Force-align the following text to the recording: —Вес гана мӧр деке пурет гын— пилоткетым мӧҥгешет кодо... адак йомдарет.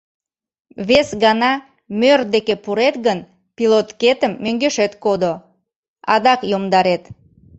—Вес 0.87 1.09
гана 1.23 1.51
мӧр 1.99 2.19
деке 2.33 2.55
пурет 2.63 2.95
гын— 3.05 3.19
пилоткетым 3.55 4.33
мӧҥгешет 4.43 4.93
кодо... 5.03 5.33
адак 6.13 6.39
йомдарет. 6.51 7.03